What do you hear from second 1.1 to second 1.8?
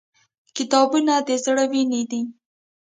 د زړه